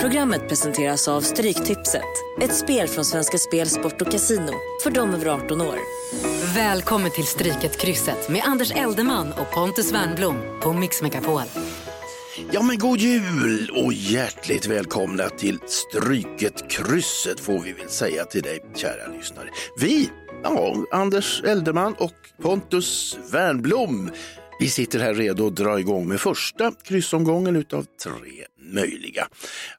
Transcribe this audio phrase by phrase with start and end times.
[0.00, 2.02] Programmet presenteras av Stryktipset.
[2.40, 4.52] Ett spel från Svenska Spel, Sport och Casino.
[4.82, 5.76] För de över 18 år.
[6.54, 11.42] Välkommen till Stryket-krysset med Anders Eldeman och Pontus Wernblom på Mix Megapol.
[12.52, 18.42] Ja men god jul och hjärtligt välkomna till Stryket krysset får vi väl säga till
[18.42, 19.48] dig kära lyssnare.
[19.76, 20.10] Vi,
[20.42, 24.10] ja, Anders Elderman och Pontus Wernblom,
[24.60, 29.28] vi sitter här redo att dra igång med första kryssomgången utav tre möjliga.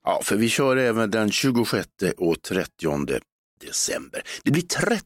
[0.04, 3.20] Ja, för vi kör även den 26 och 30
[3.62, 4.22] december.
[4.44, 5.02] Det blir 13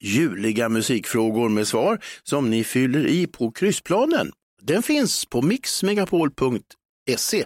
[0.00, 4.32] juliga musikfrågor med svar som ni fyller i på kryssplanen.
[4.62, 7.44] Den finns på mixmegapol.se.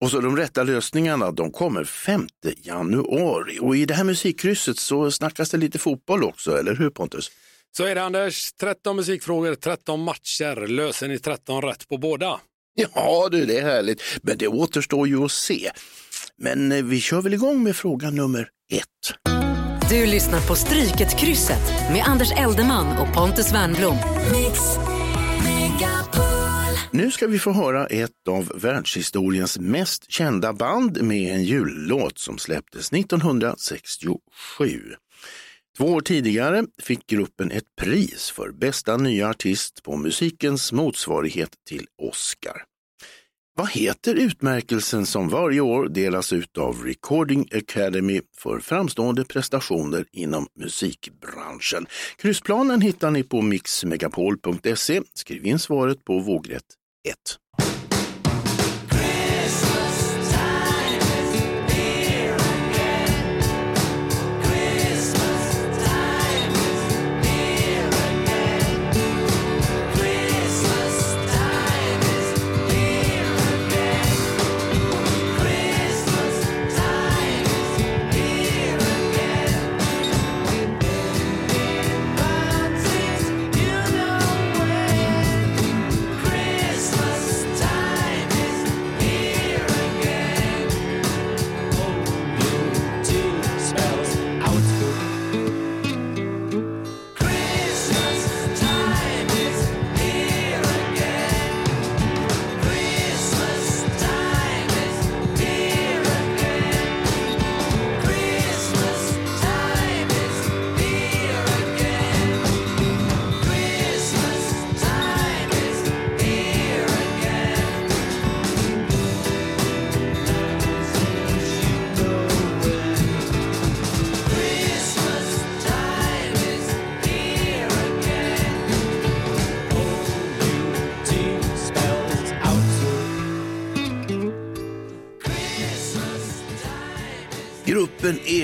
[0.00, 2.26] Och så de rätta lösningarna, de kommer 5
[2.62, 3.58] januari.
[3.60, 7.30] Och i det här musikkrysset så snackas det lite fotboll också, eller hur Pontus?
[7.76, 10.66] Så är det Anders, 13 musikfrågor, 13 matcher.
[10.66, 12.40] Löser ni 13 rätt på båda?
[12.74, 14.02] Ja du, det är härligt.
[14.22, 15.70] Men det återstår ju att se.
[16.38, 19.14] Men eh, vi kör väl igång med fråga nummer ett.
[19.90, 23.96] Du lyssnar på Stryket-krysset med Anders Eldeman och Pontus Wernblom.
[26.90, 32.38] Nu ska vi få höra ett av världshistoriens mest kända band med en jullåt som
[32.38, 34.16] släpptes 1967.
[35.76, 41.86] Två år tidigare fick gruppen ett pris för bästa nya artist på musikens motsvarighet till
[42.02, 42.62] Oscar.
[43.56, 50.46] Vad heter utmärkelsen som varje år delas ut av Recording Academy för framstående prestationer inom
[50.60, 51.86] musikbranschen?
[52.16, 55.02] Kryssplanen hittar ni på mixmegapol.se.
[55.14, 56.64] Skriv in svaret på vågrätt
[57.08, 57.16] 1.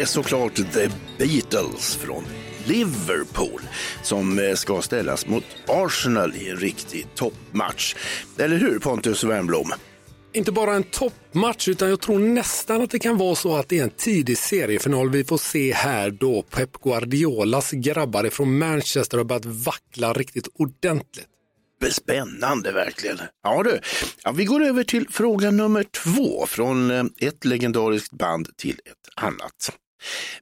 [0.03, 2.25] Är såklart The Beatles från
[2.67, 3.61] Liverpool
[4.03, 7.95] som eh, ska ställas mot Arsenal i en riktig toppmatch.
[8.39, 9.73] Eller hur Pontus Wernbloom?
[10.33, 13.79] Inte bara en toppmatch utan jag tror nästan att det kan vara så att det
[13.79, 19.25] är en tidig seriefinal vi får se här då Pep Guardiolas grabbar från Manchester har
[19.25, 21.27] börjat vackla riktigt ordentligt.
[21.91, 23.19] Spännande verkligen.
[23.43, 23.81] Ja, du.
[24.25, 29.25] Ja, vi går över till fråga nummer två från eh, ett legendariskt band till ett
[29.25, 29.73] annat.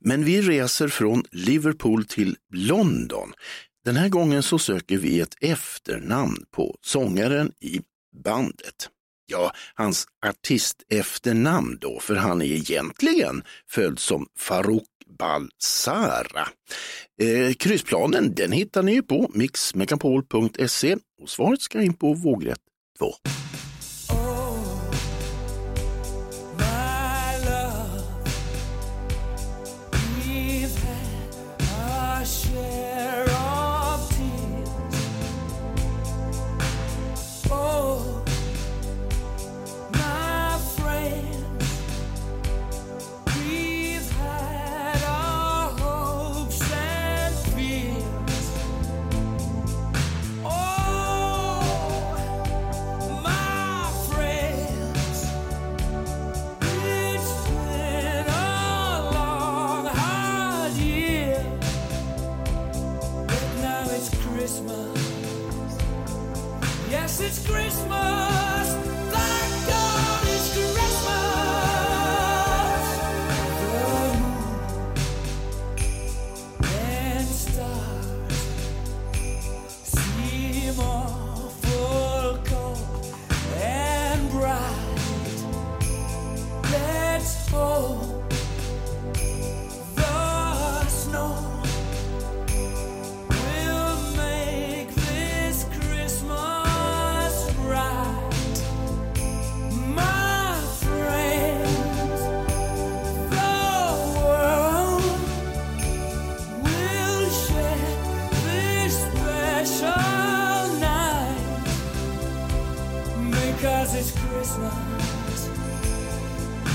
[0.00, 3.32] Men vi reser från Liverpool till London.
[3.84, 7.81] Den här gången så söker vi ett efternamn på sångaren i
[8.25, 8.88] bandet.
[9.26, 14.84] Ja, hans artistefternamn då, för han är egentligen född som Farouk
[15.19, 16.49] Balsara.
[17.22, 22.60] Eh, kryssplanen den hittar ni på mixmegapol.se och svaret ska in på vågrätt
[22.99, 23.12] 2.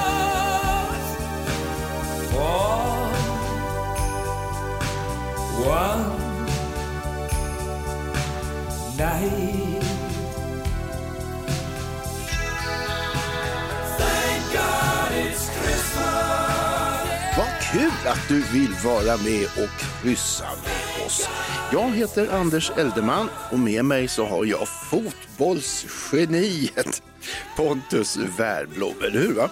[2.30, 2.84] For
[5.66, 6.04] one
[8.96, 9.80] night.
[17.36, 21.28] Vad kul att du vill vara med och kryssa med oss.
[21.72, 27.02] Jag heter Anders Eldeman och med mig så har jag fotbollsgeniet
[27.56, 29.34] Pontus Wernbloom, eller hur?
[29.34, 29.50] Va?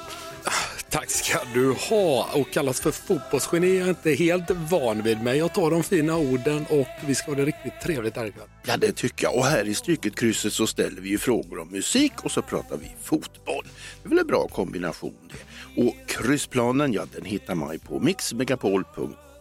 [0.90, 5.38] Tack ska du ha och kallas för fotbollsgeni är jag inte helt van vid men
[5.38, 8.48] jag tar de fina orden och vi ska ha det riktigt trevligt här ikväll.
[8.66, 9.36] Ja, det tycker jag.
[9.36, 12.76] Och här i Stryket krysset så ställer vi ju frågor om musik och så pratar
[12.76, 13.64] vi fotboll.
[14.02, 15.34] Det är väl en bra kombination det.
[15.82, 19.31] Och kryssplanen, ja den hittar man ju på mixmegapol.se.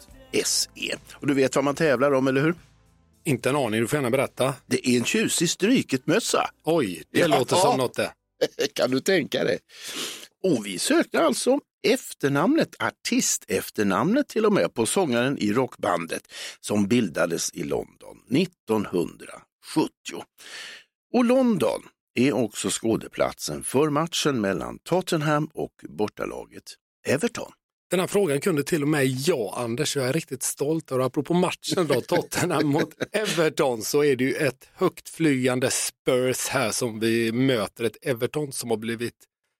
[1.13, 2.55] Och du vet vad man tävlar om, eller hur?
[3.23, 4.55] Inte en aning, du får gärna berätta.
[4.65, 6.49] Det är en tjusig Stryketmössa.
[6.63, 7.27] Oj, det Ja.
[7.27, 8.11] låter som något det.
[8.73, 9.59] kan du tänka dig?
[10.43, 16.23] Och vi sökte alltså efternamnet, artistefternamnet till och med, på sångaren i rockbandet
[16.59, 20.23] som bildades i London 1970.
[21.13, 21.81] Och London
[22.15, 26.63] är också skådeplatsen för matchen mellan Tottenham och bortalaget
[27.07, 27.51] Everton.
[27.91, 31.03] Den här frågan kunde till och med jag, Anders, jag är riktigt stolt över.
[31.03, 36.71] Apropå matchen då, Tottenham mot Everton, så är det ju ett högt flygande Spurs här
[36.71, 37.83] som vi möter.
[37.83, 39.15] Ett Everton som har blivit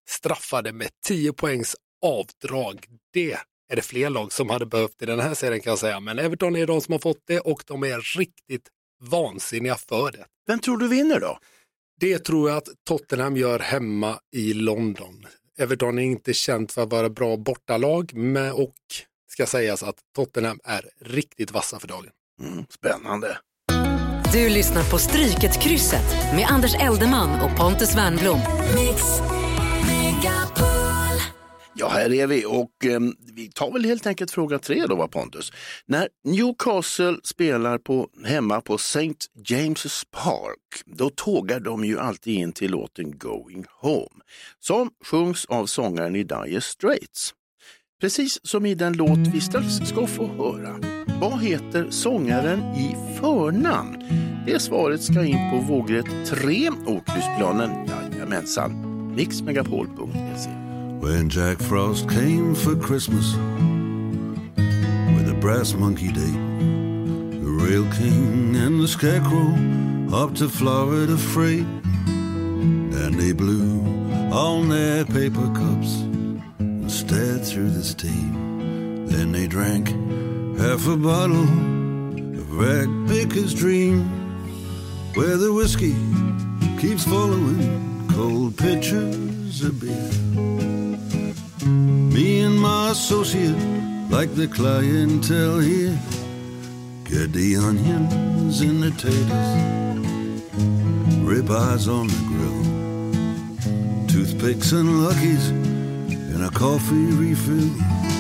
[0.10, 1.75] straffade med 10 poängs
[2.06, 2.86] avdrag.
[3.13, 3.31] Det
[3.72, 6.00] är det fler lag som hade behövt i den här serien kan jag säga.
[6.00, 8.68] Men Everton är de som har fått det och de är riktigt
[9.04, 10.25] vansinniga för det.
[10.48, 11.39] Vem tror du vinner då?
[12.00, 15.25] Det tror jag att Tottenham gör hemma i London.
[15.62, 18.75] Everton är inte känt för att vara bra bortalag men, och
[19.31, 22.10] ska sägas att Tottenham är riktigt vassa för dagen.
[22.42, 23.38] Mm, spännande.
[24.34, 28.40] Du lyssnar på Stryket-krysset med Anders Eldeman och Pontus Wernbloom.
[28.75, 29.02] Mix
[29.88, 30.70] Megapol.
[31.73, 33.00] Ja, här är vi och eh,
[33.35, 35.51] vi tar väl helt enkelt fråga tre då, va Pontus.
[35.85, 39.13] När Newcastle spelar på, hemma på St.
[39.45, 44.21] James' Park, då tågar de ju alltid in till låten Going Home,
[44.59, 47.33] som sjungs av sångaren i Dire Straits.
[48.01, 50.79] Precis som i den låt vi strax ska få höra.
[51.21, 54.03] Vad heter sångaren i förnamn?
[54.45, 57.71] Det svaret ska in på vågrätt 3 Åkhusplanen?
[57.88, 58.71] jajamensan,
[59.15, 60.61] mixmegapol.se.
[61.01, 63.33] When Jack Frost came for Christmas
[65.15, 66.42] with a brass monkey date,
[67.42, 69.56] the Rail King and the Scarecrow
[70.15, 71.65] up to Florida freight,
[72.06, 73.81] and they blew
[74.31, 76.01] on their paper cups
[76.59, 79.07] and stared through the steam.
[79.07, 79.88] Then they drank
[80.59, 84.04] half a bottle of Rag Picker's Dream,
[85.15, 85.95] where the whiskey
[86.80, 90.60] keeps following cold pitchers of beer.
[91.63, 93.56] Me and my associate,
[94.09, 95.95] like the clientele here,
[97.03, 100.41] get the onions and the taters,
[101.21, 102.63] ribeyes on the grill,
[104.07, 108.10] toothpicks and luckies, and a coffee refill.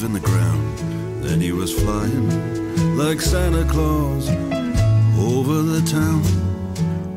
[0.00, 0.78] Leaving the ground,
[1.24, 4.28] then he was flying like Santa Claus
[5.18, 6.22] over the town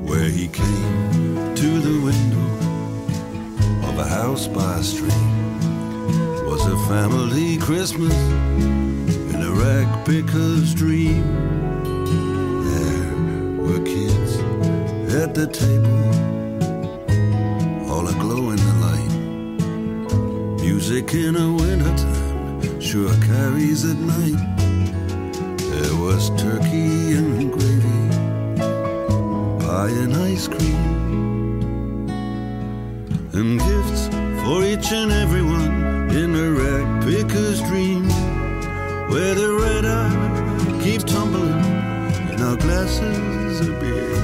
[0.04, 5.30] where he came to the window of a house by a stream.
[6.48, 8.16] Was a family Christmas
[9.32, 11.24] in a rag picker's dream.
[12.66, 13.14] There
[13.62, 14.40] were kids
[15.14, 16.02] at the table
[17.92, 19.12] all aglow in the light.
[20.62, 22.21] Music in a wintertime
[22.92, 24.58] sure carries at night.
[25.58, 28.02] There was turkey and gravy,
[29.64, 32.10] pie and ice cream,
[33.32, 34.10] and gifts
[34.44, 38.10] for each and everyone in a rag picker's dream,
[39.10, 41.64] where the red eye keep tumbling
[42.34, 44.18] in our glasses of beer.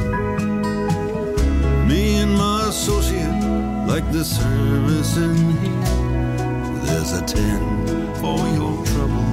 [1.86, 6.84] Me and my associate, like the service in here.
[6.84, 9.26] There's a ten for your trouble.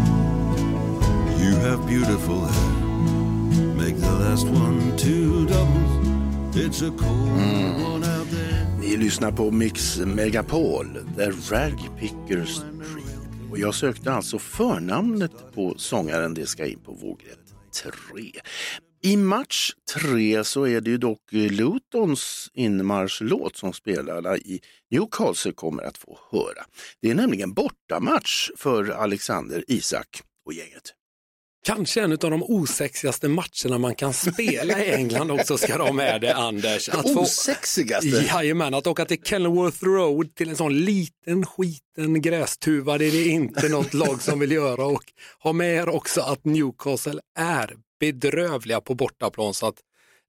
[1.43, 2.85] You have beautiful hair.
[3.77, 6.57] Make the last one two doubles.
[6.57, 8.67] It's a cold one out there.
[8.81, 12.61] Ni lyssnar på Mix Megapol, The Rag Pickers.
[13.51, 17.39] Och jag sökte alltså förnamnet på sångaren, det ska in på vågrätt
[17.83, 17.93] 3.
[19.07, 25.53] I match tre så är det ju dock eh, Lutons inmarschlåt som spelarna i Newcastle
[25.53, 26.65] kommer att få höra.
[27.03, 30.95] Det är nämligen bortamatch för Alexander Isak och gänget.
[31.65, 36.21] Kanske en av de osexigaste matcherna man kan spela i England också ska de med
[36.21, 36.89] det Anders.
[36.89, 38.09] Att få, Osexigaste?
[38.09, 43.29] jajamän, att åka till Kenilworth Road till en sån liten skiten grästuva det är det
[43.29, 45.05] inte något lag som vill göra och
[45.43, 49.81] ha med er också att Newcastle är bedrövliga på bortaplan så att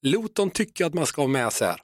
[0.02, 1.82] Luton tycker att man ska ha med sig här.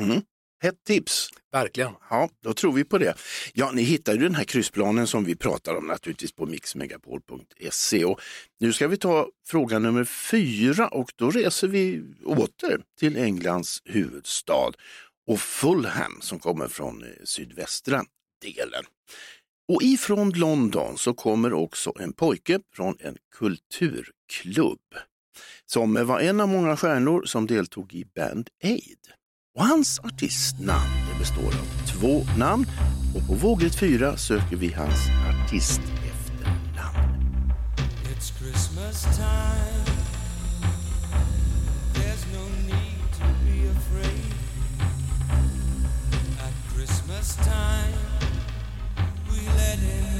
[0.00, 0.22] Mm.
[0.60, 1.28] Hett tips.
[1.52, 1.92] Verkligen.
[2.10, 3.14] Ja, då tror vi på det.
[3.52, 8.04] Ja, ni hittar ju den här kryssplanen som vi pratar om naturligtvis på mixmegapol.se.
[8.04, 8.20] Och
[8.60, 14.72] nu ska vi ta fråga nummer fyra och då reser vi åter till Englands huvudstad
[15.26, 18.04] och Fulham som kommer från eh, sydvästra
[18.42, 18.84] delen.
[19.72, 24.80] Och ifrån London så kommer också en pojke från en kulturklubb
[25.66, 29.17] som var en av många stjärnor som deltog i Band Aid.
[29.58, 32.66] Och hans artistnamn det består av två namn
[33.14, 37.52] och på vågrätt 4 söker vi hans artist efternamn.
[38.04, 39.84] It's Christmas time.
[41.94, 44.32] There's no need to be afraid.
[46.40, 47.98] At Christmas time,
[49.30, 50.17] we let in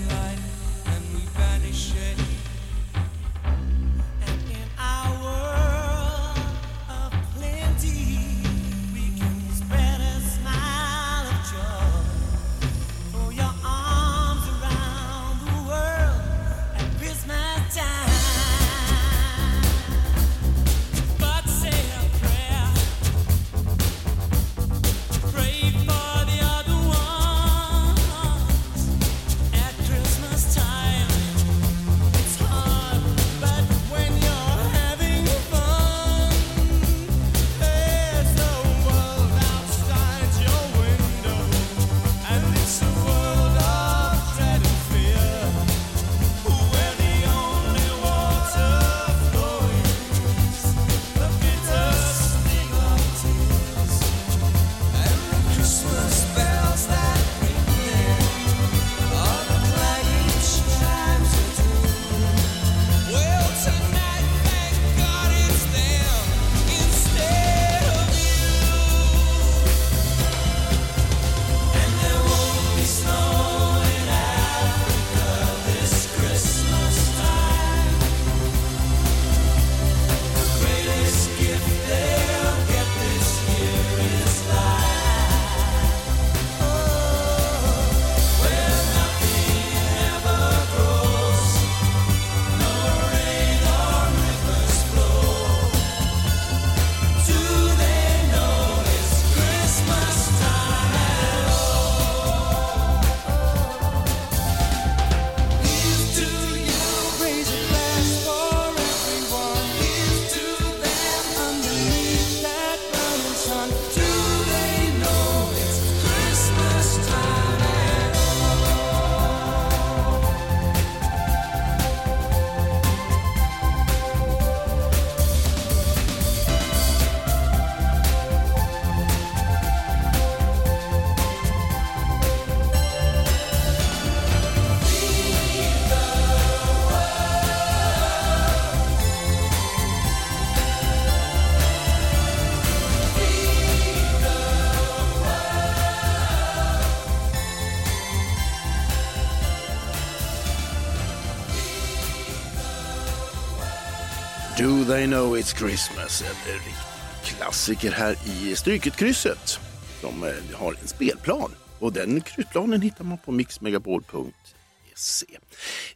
[154.88, 156.22] they know it's Christmas?
[156.22, 159.60] En eh, riktig klassiker här i Stryket-krysset
[160.02, 161.50] eh, har en spelplan.
[161.78, 165.26] Och den kryssplanen hittar man på mixmegapol.se.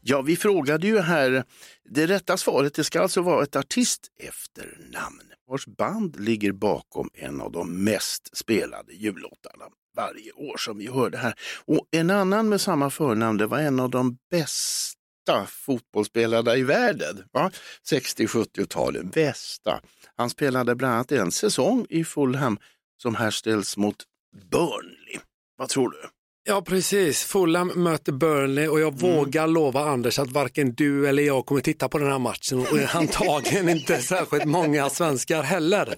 [0.01, 1.45] Ja, vi frågade ju här,
[1.91, 7.41] det rätta svaret det ska alltså vara ett artist efternamn vars band ligger bakom en
[7.41, 9.65] av de mest spelade jullåtarna
[9.97, 11.35] varje år som vi hörde här.
[11.65, 15.02] Och en annan med samma förnamn, det var en av de bästa
[15.47, 17.25] fotbollsspelarna i världen.
[17.33, 17.51] Va?
[17.91, 19.81] 60-70-talen, bästa.
[20.17, 22.59] Han spelade bland annat en säsong i Fulham
[23.03, 24.05] som här ställs mot
[24.51, 25.19] Burnley.
[25.57, 26.09] Vad tror du?
[26.45, 31.47] Ja precis, Fulham möter Burnley och jag vågar lova Anders att varken du eller jag
[31.47, 35.95] kommer titta på den här matchen och antagligen inte särskilt många svenskar heller.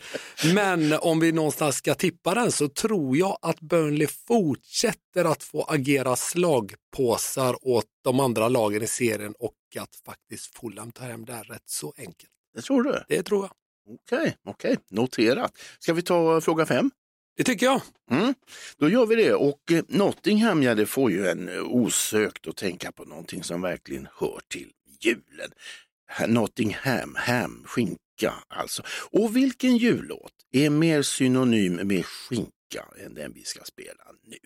[0.55, 5.63] Men om vi någonstans ska tippa den så tror jag att Burnley fortsätter att få
[5.63, 11.33] agera slagpåsar åt de andra lagen i serien och att faktiskt Fulham tar hem det
[11.33, 12.33] här rätt så enkelt.
[12.55, 13.03] Det tror du?
[13.09, 13.51] Det tror jag.
[14.03, 15.53] Okej, okej, noterat.
[15.79, 16.91] Ska vi ta fråga fem?
[17.37, 17.83] Det tycker jag.
[18.11, 18.35] Mm.
[18.79, 19.35] Då gör vi det.
[19.35, 23.63] Och eh, Nottingham, ja, det får ju en eh, osökt att tänka på någonting som
[23.63, 25.51] verkligen hör till julen.
[26.29, 28.83] Nottingham, ham, skinka alltså.
[29.11, 32.51] Och vilken jullåt är mer synonym med skinka
[33.07, 34.37] än den vi ska spela nu?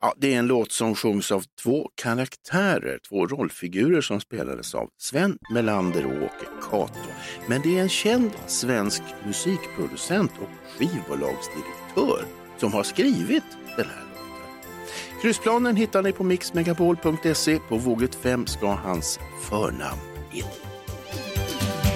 [0.00, 4.90] Ja, det är en låt som sjungs av två karaktärer, två rollfigurer som spelades av
[4.98, 7.10] Sven Melander och Åke Cato.
[7.48, 12.24] Men det är en känd svensk musikproducent och skivbolagsdirektör
[12.58, 13.44] som har skrivit
[13.76, 15.22] den här låten.
[15.22, 17.58] Kryssplanen hittar ni på mixmegapol.se.
[17.68, 20.00] På våget 5 ska hans förnamn
[20.32, 20.44] in.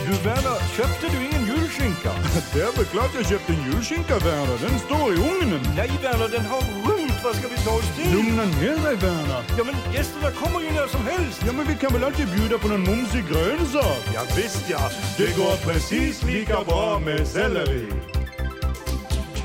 [0.07, 2.11] Du Werner, köpte du ingen julskinka?
[2.55, 5.61] Det är väl klart jag köpte en julskinka Werner, den står i ugnen.
[5.77, 8.13] Nej Werner, den har rymt, vad ska vi ta oss till?
[8.13, 9.45] Lugna ner dig Werner.
[9.59, 11.43] Ja men gästerna kommer ju när som helst.
[11.47, 14.09] Ja men vi kan väl alltid bjuda på någon mumsig grönsak?
[14.15, 17.87] Ja visst ja, det går precis lika bra med selleri.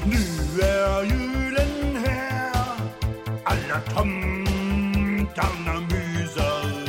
[0.05, 2.51] Nu är julen här,
[3.43, 6.87] alla tomtarna myser.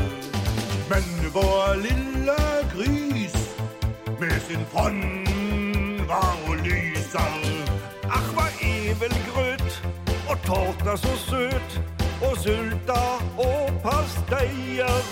[0.90, 1.02] Men
[1.33, 3.35] vår lilla gris
[4.21, 4.64] med sin
[6.09, 7.69] frånvaro lyser.
[8.09, 9.83] Ach, vad ävelgröt
[10.29, 11.79] och tårta så söt
[12.21, 13.00] och sylta
[13.37, 15.03] och pastejer.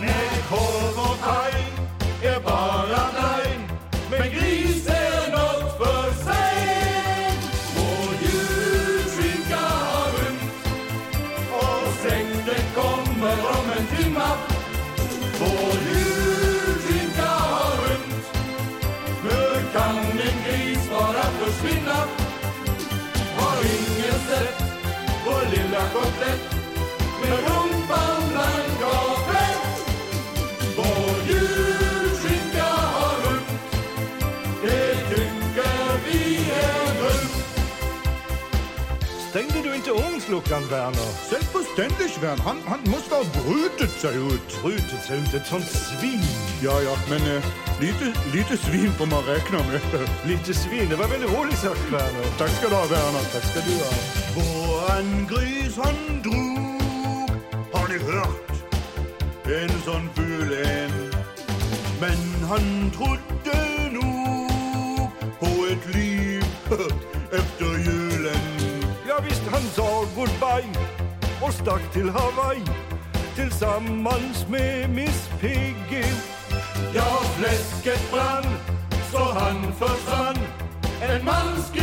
[0.00, 1.64] Nej, korv och paj
[2.22, 3.41] är bara nej,
[25.82, 26.54] vår lilla kotlett
[27.20, 27.71] med rumpan
[40.32, 41.08] ugnsluckan, Werner?
[41.30, 42.42] Selbstverständlich, Werner.
[42.42, 44.62] Han, han måste ha brutit sig ut.
[44.62, 45.34] Brutit sig ut?
[45.34, 46.20] Ett sånt svin.
[46.62, 47.42] Ja, ja, men eh,
[47.80, 49.80] lite, lite svin får man räkna med.
[50.26, 50.88] lite svin?
[50.88, 52.24] Det var väldigt roligt sagt, Werner.
[52.38, 53.24] Tack ska du ha, Werner.
[53.32, 53.92] Tack ska du ha.
[54.36, 57.30] Våran gris han drog,
[57.72, 58.52] har ni hört?
[59.44, 61.12] En sån ful en.
[62.00, 66.44] Men han trodde nog på ett liv
[69.76, 70.72] sa goodbye
[71.42, 72.62] och stack till Hawaii
[73.34, 76.04] tillsammans med Miss Piggy.
[76.94, 78.44] Ja, fläsket brann
[79.12, 80.38] så han försvann.
[81.02, 81.81] En mansgris,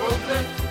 [0.00, 0.65] vår lilla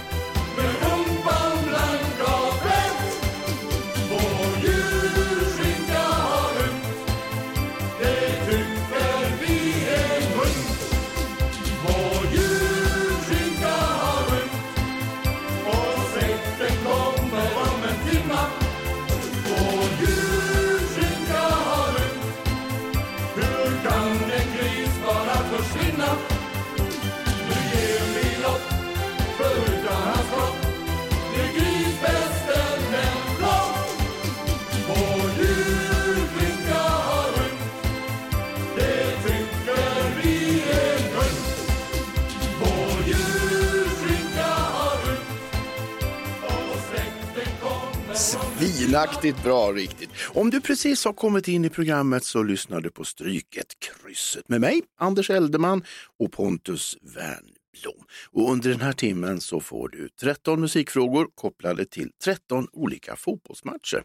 [48.85, 50.09] Svinaktigt bra riktigt.
[50.33, 54.61] Om du precis har kommit in i programmet så lyssnar du på Stryket krysset med
[54.61, 55.83] mig, Anders Eldeman
[56.19, 58.05] och Pontus Wernbloom.
[58.31, 64.03] Och under den här timmen så får du 13 musikfrågor kopplade till 13 olika fotbollsmatcher.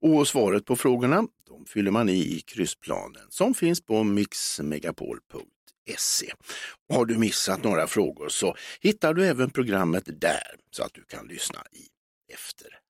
[0.00, 6.32] Och svaret på frågorna de fyller man i i kryssplanen som finns på mixmegapol.se.
[6.88, 11.04] Och Har du missat några frågor så hittar du även programmet där så att du
[11.04, 11.86] kan lyssna i
[12.34, 12.85] efterhand.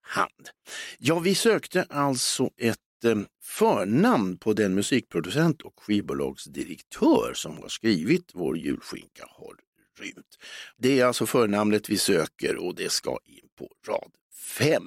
[0.97, 8.31] Ja, vi sökte alltså ett eh, förnamn på den musikproducent och skivbolagsdirektör som har skrivit
[8.33, 9.55] Vår julskinka har
[9.99, 10.37] rymt.
[10.77, 14.11] Det är alltså förnamnet vi söker och det ska in på rad
[14.57, 14.83] 5.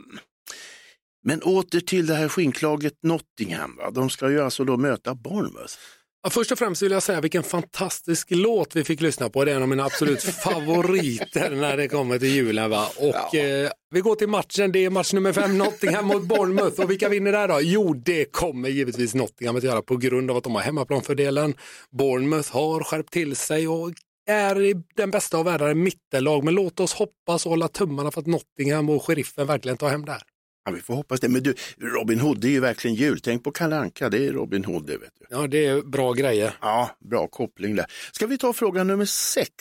[1.23, 3.77] Men åter till det här skinklaget Nottingham.
[3.77, 3.91] Va?
[3.91, 5.75] De ska ju alltså då möta Bournemouth.
[6.23, 9.45] Ja, först och främst vill jag säga vilken fantastisk låt vi fick lyssna på.
[9.45, 12.71] Det är en av mina absolut favoriter när det kommer till julen.
[12.71, 12.89] Va?
[12.97, 16.81] Och, eh, vi går till matchen, det är match nummer fem, Nottingham mot Bournemouth.
[16.81, 17.59] Och vilka vinner där då?
[17.61, 21.55] Jo, det kommer givetvis Nottingham att göra på grund av att de har hemmaplanfördelen.
[21.91, 23.93] Bournemouth har skärpt till sig och
[24.29, 26.45] är i den bästa av världar mittellag.
[26.45, 30.05] Men låt oss hoppas och hålla tummarna för att Nottingham och sheriffen verkligen tar hem
[30.05, 30.23] det här.
[30.65, 31.29] Ja, vi får hoppas det.
[31.29, 33.21] Men du, Robin Hood det är ju verkligen jul.
[33.21, 35.27] Tänk på Kalle Anka, det är Robin Hood det vet du.
[35.31, 36.55] Ja, det är bra grejer.
[36.61, 37.87] Ja, bra koppling där.
[38.13, 39.55] Ska vi ta fråga nummer sex?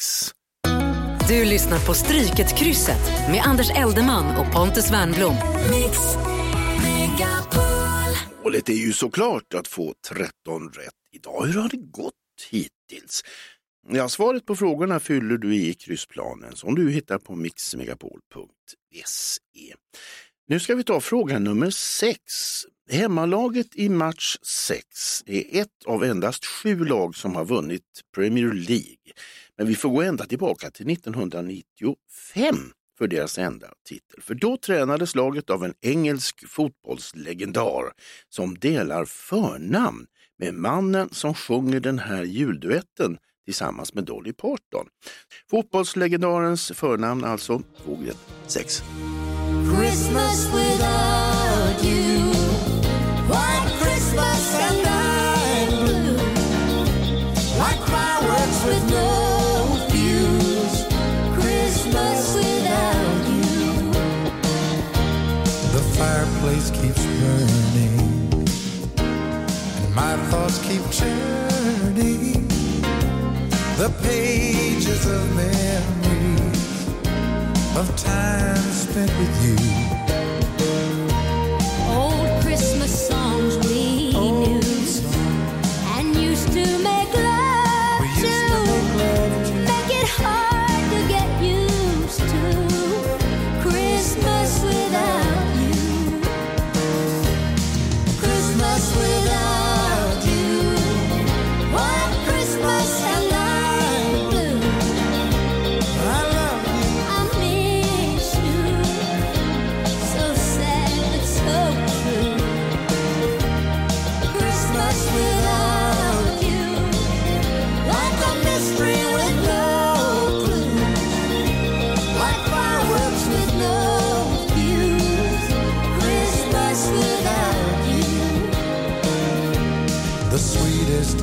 [1.27, 5.35] Du lyssnar på Stryket-krysset med Anders Eldeman och Pontus Wernbloom.
[5.71, 5.97] Mix
[6.83, 8.15] Megapol.
[8.43, 11.45] Målet är ju såklart att få 13 rätt idag.
[11.45, 12.13] Hur har det gått
[12.49, 13.23] hittills?
[13.89, 19.73] Ja, svaret på frågorna fyller du i kryssplanen som du hittar på mixmegapol.se.
[20.49, 22.23] Nu ska vi ta fråga nummer sex.
[22.91, 27.83] Hemmalaget i match 6 är ett av endast sju lag som har vunnit
[28.15, 29.13] Premier League.
[29.57, 31.95] Men vi får gå ända tillbaka till 1995
[32.97, 34.21] för deras enda titel.
[34.21, 37.91] För då tränades laget av en engelsk fotbollslegendar
[38.29, 40.05] som delar förnamn
[40.37, 44.87] med mannen som sjunger den här julduetten tillsammans med Dolly Parton.
[45.49, 48.83] Fotbollslegendarens förnamn alltså, vågrätt 6.
[49.69, 52.31] Christmas without you.
[53.29, 56.17] White Christmas and I'm blue.
[57.57, 59.09] Like fireworks with no
[59.89, 60.77] fuse.
[61.37, 63.91] Christmas without you.
[65.75, 68.45] The fireplace keeps burning,
[69.77, 72.47] and my thoughts keep churning.
[73.77, 75.98] The pages of memories
[77.79, 79.88] of time spent with you.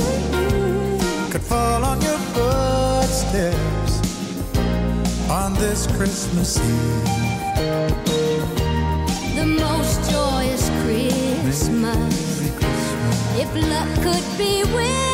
[1.30, 4.00] could fall on your footsteps
[5.30, 7.04] on this Christmas Eve.
[9.36, 12.38] The most joyous Christmas.
[12.48, 12.94] Christmas.
[13.38, 15.07] If luck could be with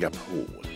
[0.00, 0.66] Megapol.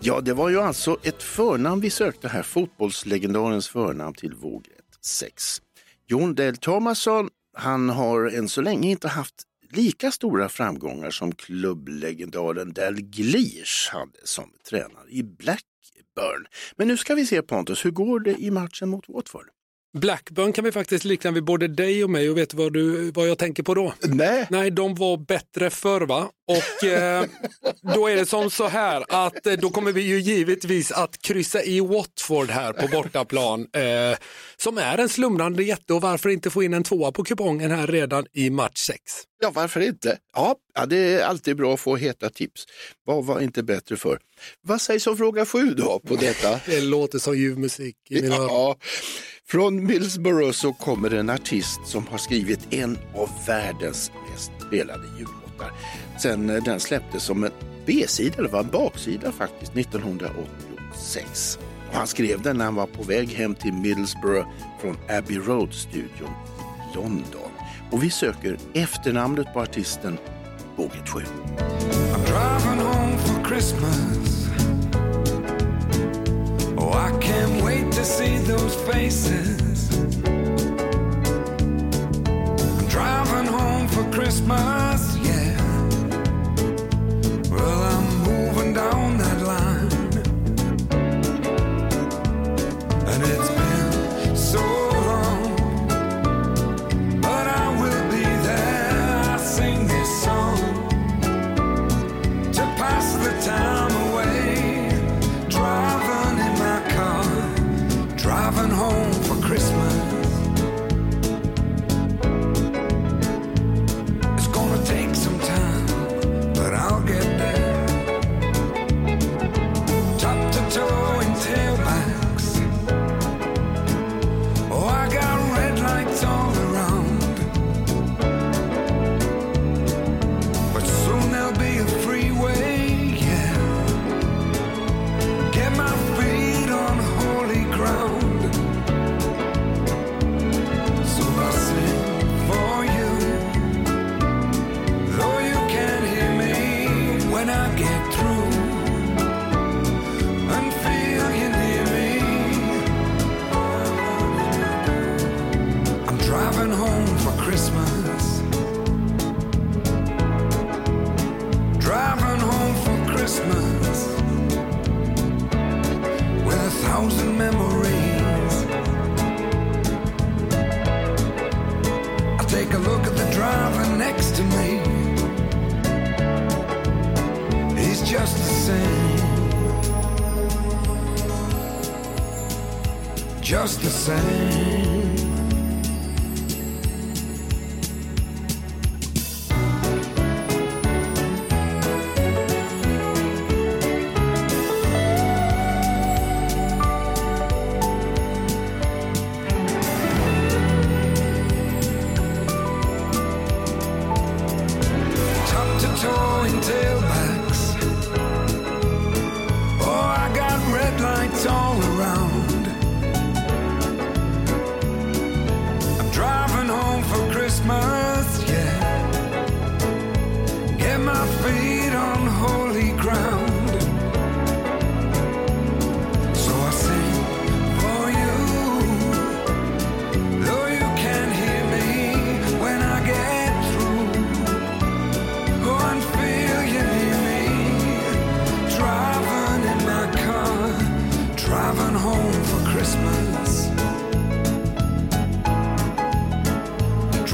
[0.00, 5.62] Ja, det var ju alltså ett förnamn vi sökte här, fotbollslegendarens förnamn till vågrätt 6.
[6.06, 9.34] Jon Del Thomasson, han har än så länge inte haft
[9.70, 16.46] lika stora framgångar som klubblegendaren Dalglish hade som tränare i Blackburn.
[16.76, 19.46] Men nu ska vi se Pontus, hur går det i matchen mot Watford?
[19.96, 23.28] Blackburn kan vi faktiskt likna vid både dig och mig och vet vad, du, vad
[23.28, 23.94] jag tänker på då?
[24.02, 24.46] Nej.
[24.50, 26.28] Nej, de var bättre förr va?
[26.48, 27.24] Och eh,
[27.94, 31.62] då är det som så här att eh, då kommer vi ju givetvis att kryssa
[31.62, 33.60] i Watford här på bortaplan.
[33.60, 34.18] Eh,
[34.56, 37.86] som är en slumrande jätte och varför inte få in en tvåa på kupongen här
[37.86, 39.00] redan i match 6?
[39.42, 40.18] Ja, varför inte?
[40.34, 42.64] Ja, ja, det är alltid bra att få heta tips.
[43.04, 44.18] Vad var inte bättre för?
[44.62, 46.60] Vad sägs om fråga sju då på detta?
[46.66, 48.74] Det låter som ljuv musik i mina öron.
[49.48, 55.72] Från Middlesbrough så kommer en artist som har skrivit en av världens mest spelade jullåtar.
[56.18, 57.50] Sen eh, den släpptes som en
[57.86, 61.58] B-sida, eller var en baksida faktiskt, 1986.
[61.88, 64.48] Och han skrev den när han var på väg hem till Middlesbrough
[64.80, 66.30] från Abbey Road-studion
[66.92, 67.50] i London.
[67.90, 70.18] Och vi söker efternamnet på artisten
[70.76, 71.20] Båget 7.
[76.88, 79.90] Oh, I can't wait to see those faces.
[82.78, 85.56] I'm driving home for Christmas, yeah.
[87.50, 89.42] Well, I'm moving down that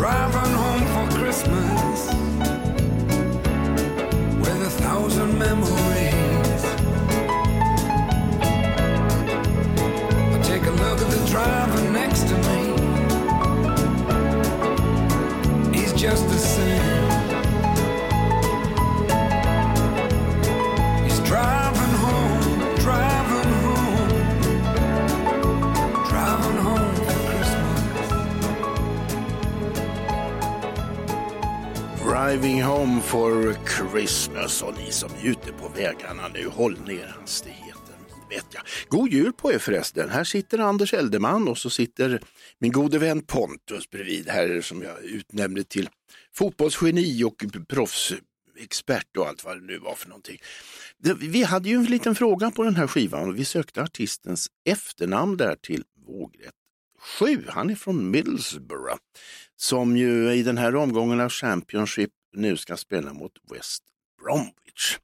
[0.02, 1.98] Driving home for Christmas
[4.40, 6.62] with a thousand memories.
[10.34, 12.60] I take a look at the driver next to me.
[15.78, 16.31] He's just
[32.32, 37.94] Driving home for Christmas och ni som är ute på vägarna nu, håll ner hastigheten.
[38.30, 38.62] Vet jag.
[38.88, 40.10] God jul på er förresten.
[40.10, 42.20] Här sitter Anders Eldeman och så sitter
[42.58, 45.88] min gode vän Pontus bredvid här som jag utnämnde till
[46.34, 50.38] fotbollsgeni och proffsexpert och allt vad det nu var för någonting.
[51.18, 55.36] Vi hade ju en liten fråga på den här skivan och vi sökte artistens efternamn
[55.36, 56.54] där till vågrätt
[57.18, 57.44] 7.
[57.48, 58.98] Han är från Middlesbrough
[59.56, 63.82] som ju i den här omgången av Championship nu ska spela mot West
[64.22, 64.98] Bromwich.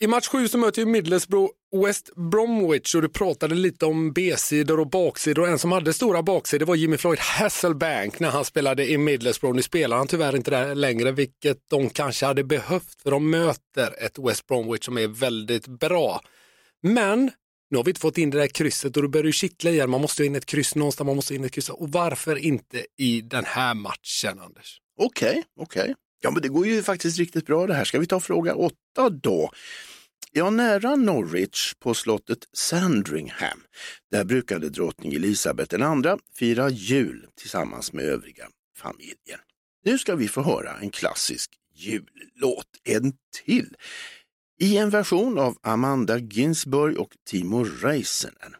[0.00, 1.52] I match 7 så möter ju Middlesbrough
[1.86, 6.22] West Bromwich och du pratade lite om B-sidor och baksidor och en som hade stora
[6.22, 9.56] baksidor var Jimmy Floyd Hasselbank när han spelade i Middlesbrough.
[9.56, 14.04] Nu spelar han tyvärr inte där längre, vilket de kanske hade behövt för de möter
[14.04, 16.20] ett West Bromwich som är väldigt bra.
[16.82, 17.30] Men
[17.70, 19.90] nu har vi inte fått in det där krysset och då börjar det kittla igen.
[19.90, 21.68] Man måste in ett kryss någonstans, man måste in ett kryss.
[21.68, 24.78] Och varför inte i den här matchen, Anders?
[24.98, 25.94] Okej, okej.
[26.24, 27.84] Ja, men det går ju faktiskt riktigt bra det här.
[27.84, 29.50] Ska vi ta fråga åtta då?
[30.32, 33.62] Ja, nära Norwich på slottet Sandringham.
[34.10, 39.38] Där brukade drottning Elisabeth II fira jul tillsammans med övriga familjen.
[39.84, 43.12] Nu ska vi få höra en klassisk jullåt, en
[43.44, 43.76] till,
[44.60, 48.54] i en version av Amanda Ginsburg och Timo Räisänen.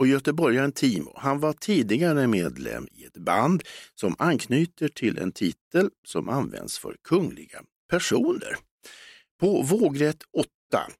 [0.00, 3.62] Och göteborgaren Timo, han var tidigare medlem i ett band
[3.94, 8.56] som anknyter till en titel som används för kungliga personer.
[9.40, 10.48] På vågrätt 8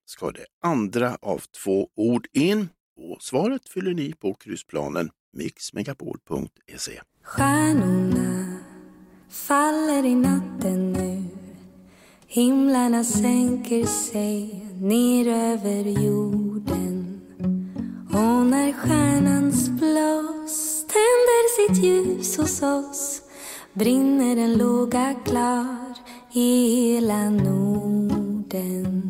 [0.05, 7.01] ska det andra av två ord in och svaret fyller ni på kryssplanen mixmegapol.se.
[7.23, 8.59] Stjärnorna
[9.31, 11.25] faller i natten nu
[12.27, 17.00] Himlarna sänker sig ner över jorden
[18.13, 23.23] och när stjärnans blås tänder sitt ljus hos oss
[23.73, 25.95] brinner en låga klar
[26.33, 29.03] i hela Norden.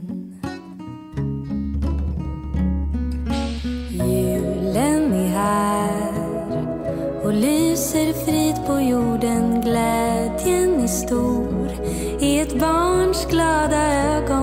[3.90, 6.12] Julen är här
[7.24, 11.70] och lyser frid på jorden Glädjen är stor.
[12.20, 14.39] I ett barns glada ögon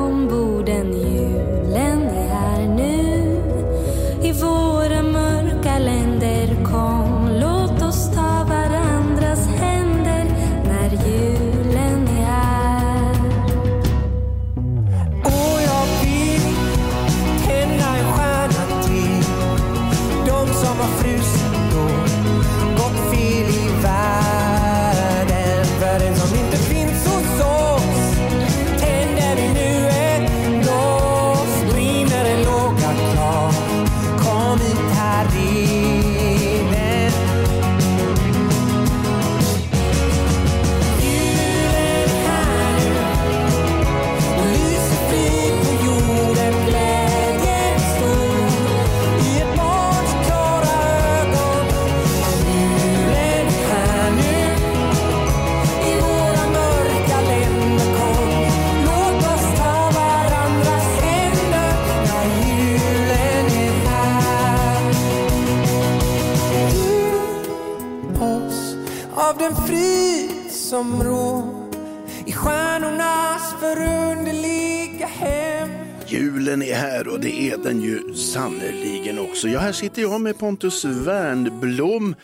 [79.42, 79.48] Så.
[79.48, 82.16] Ja, här sitter jag med Pontus Wernblom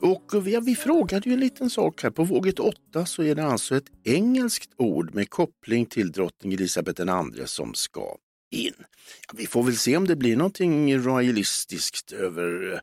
[0.00, 2.10] och vi, vi frågade ju en liten sak här.
[2.10, 7.02] På våget 8 så är det alltså ett engelskt ord med koppling till drottning Elisabeth
[7.02, 8.16] II som ska
[8.50, 8.74] in.
[9.28, 12.78] Ja, vi får väl se om det blir någonting royalistiskt över eh,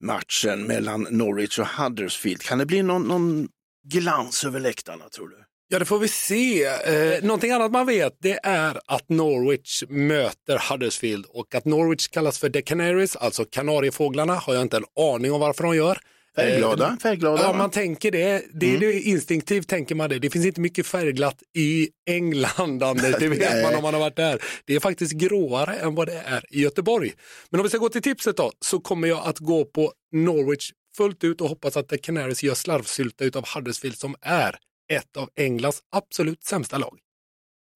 [0.00, 2.42] matchen mellan Norwich och Huddersfield.
[2.42, 3.48] Kan det bli någon, någon
[3.84, 5.43] glans över läktarna tror du?
[5.68, 6.64] Ja, det får vi se.
[6.64, 12.38] Eh, någonting annat man vet det är att Norwich möter Huddersfield och att Norwich kallas
[12.38, 15.98] för The Canaries, alltså Kanariefåglarna, har jag inte en aning om varför de gör.
[16.36, 17.42] Färgglada, Eh, färgglada.
[17.42, 17.58] Ja, va?
[17.58, 18.44] man tänker det.
[18.52, 20.18] det, är det instinktivt tänker man det.
[20.18, 23.16] Det finns inte mycket färgglatt i England, Anders.
[23.18, 24.42] Det vet man om man har varit där.
[24.64, 27.12] Det är faktiskt gråare än vad det är i Göteborg.
[27.50, 30.70] Men om vi ska gå till tipset då, så kommer jag att gå på Norwich
[30.96, 34.56] fullt ut och hoppas att The Canaries gör slarvsylta utav Huddersfield som är
[34.92, 36.98] ett av Englands absolut sämsta lag.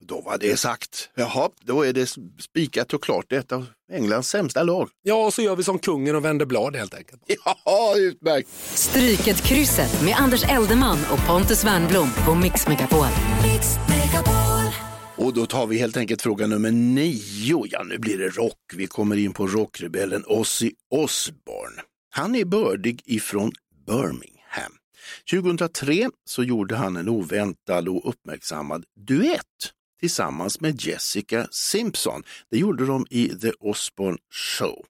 [0.05, 1.09] Då var det sagt.
[1.15, 3.25] Jaha, då är det spikat och klart.
[3.29, 4.89] Det är ett av Englands sämsta lag.
[5.01, 7.21] Ja, och så gör vi som kungen och vänder blad helt enkelt.
[7.65, 8.49] Ja, utmärkt.
[8.73, 13.05] Stryket krysset med Anders Eldeman och Pontus Wernblom på Mix Megapol.
[15.15, 17.65] Och då tar vi helt enkelt fråga nummer nio.
[17.69, 18.73] Ja, nu blir det rock.
[18.75, 21.81] Vi kommer in på rockrebellen Ozzy Osbourne.
[22.09, 23.51] Han är bördig ifrån
[23.87, 24.38] Birmingham.
[25.29, 32.23] 2003 så gjorde han en oväntad och uppmärksammad duett tillsammans med Jessica Simpson.
[32.51, 34.85] Det gjorde de i The Osbourne Show.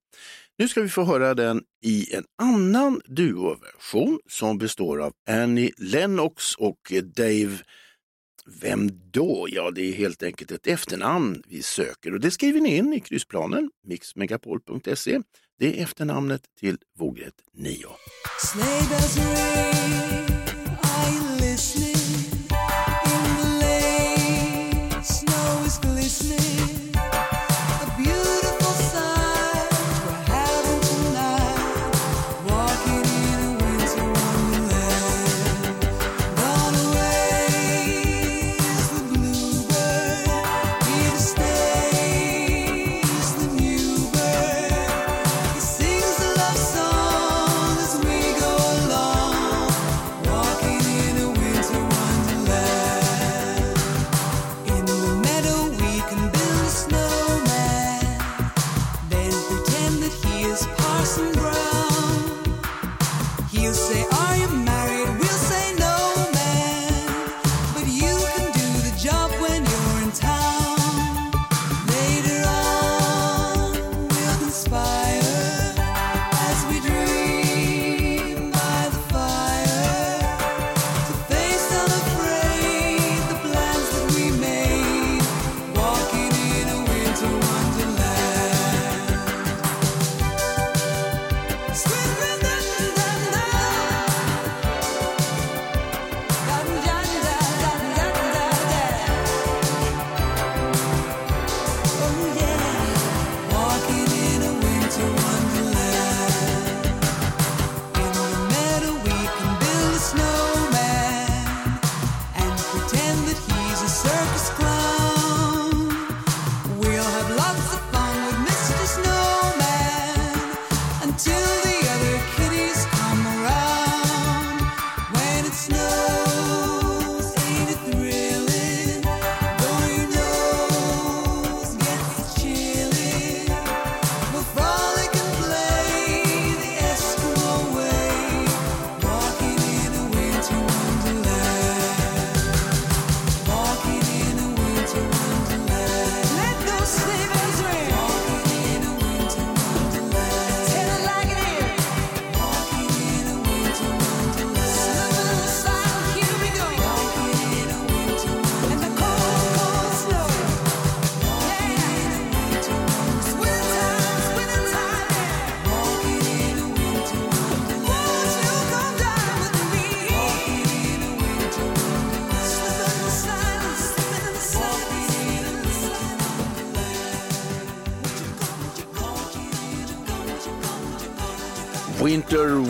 [0.57, 6.55] Nu ska vi få höra den i en annan duoversion som består av Annie Lennox
[6.55, 7.57] och Dave
[8.61, 9.47] Vem då?
[9.49, 12.99] Ja, det är helt enkelt ett efternamn vi söker och det skriver ni in i
[12.99, 15.21] kryssplanen, mixmegapol.se.
[15.59, 17.85] Det är efternamnet till vågrätt 9.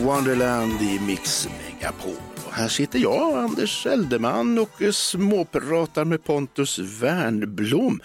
[0.10, 2.16] Wonderland i Mix Megapol.
[2.45, 8.01] Och här sitter jag, Anders Eldeman och småpratar med Pontus Wernblom.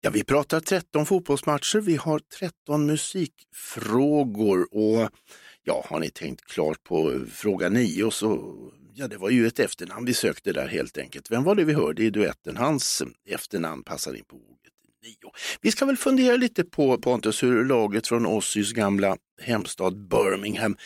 [0.00, 5.10] Ja, vi pratar 13 fotbollsmatcher, vi har 13 musikfrågor och
[5.64, 8.54] ja, har ni tänkt klart på fråga 9 så
[8.94, 11.30] Ja, det var ju ett efternamn vi sökte där helt enkelt.
[11.30, 12.56] Vem var det vi hörde i duetten?
[12.56, 14.72] Hans efternamn passar in på ordet
[15.02, 15.32] nio.
[15.60, 20.76] Vi ska väl fundera lite på Pontus hur laget från Ossys gamla hemstad Birmingham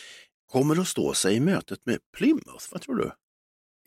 [0.55, 2.65] kommer att stå sig i mötet med Plymouth.
[2.71, 3.11] Vad tror du?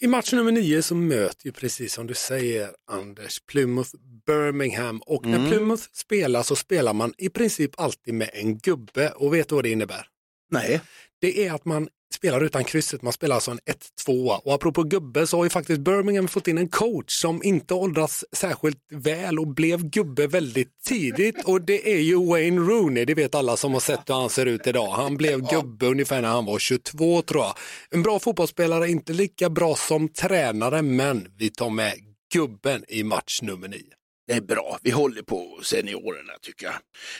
[0.00, 3.90] I match nummer nio så möter ju precis som du säger Anders Plymouth
[4.26, 5.50] Birmingham och när Mm.
[5.50, 9.64] Plymouth spelar så spelar man i princip alltid med en gubbe och vet du vad
[9.64, 10.06] det innebär?
[10.50, 10.80] Nej.
[11.20, 13.58] Det är att man spelar utan krysset, man spelar alltså en
[14.06, 17.74] 1-2 och apropå gubbe så har ju faktiskt Birmingham fått in en coach som inte
[17.74, 23.14] åldras särskilt väl och blev gubbe väldigt tidigt och det är ju Wayne Rooney, det
[23.14, 24.90] vet alla som har sett hur han ser ut idag.
[24.90, 27.54] Han blev gubbe ungefär när han var 22 tror jag.
[27.90, 31.94] En bra fotbollsspelare, inte lika bra som tränare men vi tar med
[32.32, 33.80] gubben i match nummer 9.
[34.26, 36.74] Det är bra, vi håller på seniorerna tycker jag.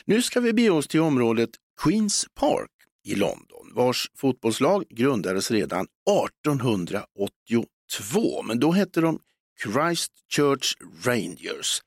[0.05, 1.49] Nu ska vi bege oss till området
[1.83, 2.69] Queens Park
[3.05, 9.19] i London, vars fotbollslag grundades redan 1882, men då hette de
[9.63, 11.81] Christchurch Rangers.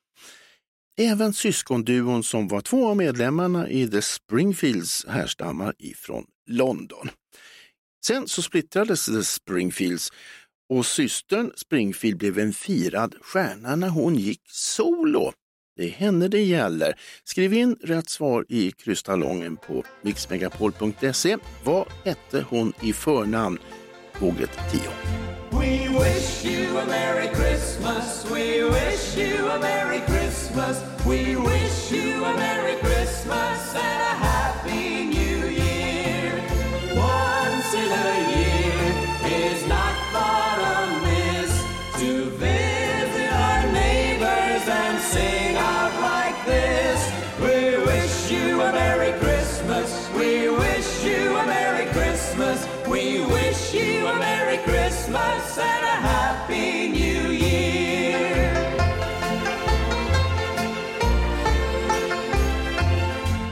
[0.98, 7.10] Även syskonduon som var två av medlemmarna i The Springfields härstammar ifrån London.
[8.04, 10.12] Sen så splittrades The Springfields
[10.68, 15.32] och systern Springfield blev en firad stjärna när hon gick solo.
[15.82, 16.94] Det är henne det gäller.
[17.24, 21.36] Skriv in rätt svar i krystalongen på mixmegapol.se.
[21.64, 23.58] Vad hette hon i förnamn?
[24.20, 24.80] Googlet 10.
[25.50, 28.26] We wish you a Merry Christmas.
[28.30, 30.82] We wish you a Merry Christmas.
[31.06, 34.41] We wish you a Merry Christmas and a Happy
[55.02, 58.54] Christmas and a Happy New Year.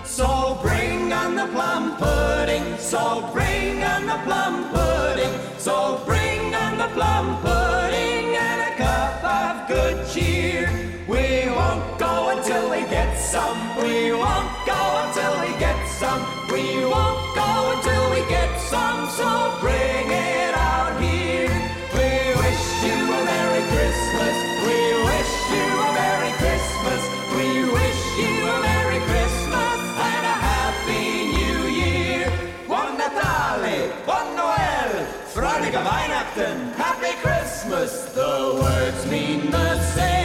[0.05, 6.79] So bring on the plum pudding, so bring on the plum pudding, so bring on
[6.79, 10.71] the plum pudding and a cup of good cheer.
[11.09, 16.40] We won't go until we get some, we won't go until we get some,
[35.79, 38.05] Weihnachten, Happy Christmas.
[38.13, 40.20] The words mean the same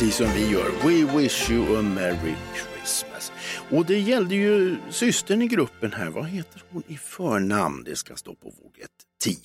[0.00, 0.70] precis som vi gör.
[0.84, 3.32] We wish you a merry Christmas.
[3.70, 6.10] Och det gällde ju systern i gruppen här.
[6.10, 7.84] Vad heter hon i förnamn?
[7.84, 8.90] Det ska stå på våget
[9.24, 9.36] 10.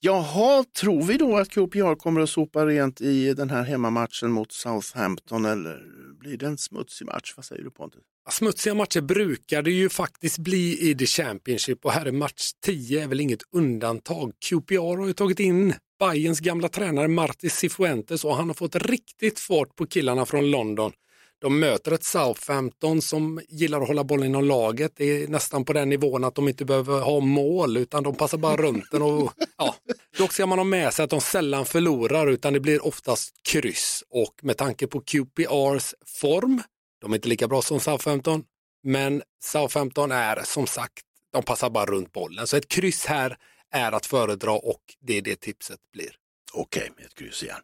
[0.00, 4.52] Jaha, tror vi då att QPR kommer att sopa rent i den här hemmamatchen mot
[4.52, 5.82] Southampton eller
[6.20, 7.32] blir det en smutsig match?
[7.36, 8.02] Vad säger du Pontus?
[8.30, 13.02] Smutsiga matcher brukar det ju faktiskt bli i The Championship och här är match 10
[13.02, 14.32] är väl inget undantag.
[14.48, 19.40] QPR har ju tagit in Bayerns gamla tränare Marti Cifuentes och han har fått riktigt
[19.40, 20.92] fart på killarna från London.
[21.40, 24.92] De möter ett Southampton som gillar att hålla bollen inom laget.
[24.96, 28.38] Det är nästan på den nivån att de inte behöver ha mål utan de passar
[28.38, 29.02] bara runt den.
[29.02, 29.74] Och, ja.
[30.18, 34.04] Dock ska man ha med sig att de sällan förlorar utan det blir oftast kryss
[34.10, 36.62] och med tanke på QPRs form,
[37.00, 38.44] de är inte lika bra som Southampton,
[38.82, 42.46] men Southampton är som sagt, de passar bara runt bollen.
[42.46, 43.36] Så ett kryss här
[43.74, 46.10] är att föredra och det är det tipset blir.
[46.52, 47.60] Okej, med ett kryss igen.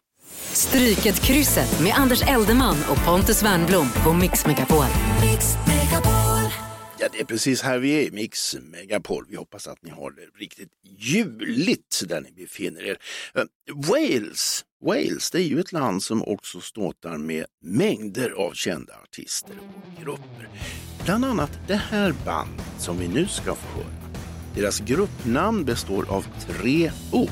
[0.53, 4.85] Stryket krysset med Anders Eldeman och Pontus Wernblom på Mix Megapol.
[6.99, 9.27] Ja, det är precis här vi är Mix Megapol.
[9.29, 12.99] Vi hoppas att ni har det riktigt juligt där ni befinner er.
[13.35, 13.45] Eh,
[13.75, 19.55] Wales, Wales, det är ju ett land som också ståtar med mängder av kända artister
[19.59, 20.49] och grupper.
[21.05, 24.00] Bland annat det här bandet som vi nu ska få höra.
[24.55, 27.29] Deras gruppnamn består av tre ord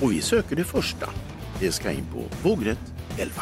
[0.00, 1.06] och vi söker det första.
[1.60, 3.32] Det ska in på vågrätt 11.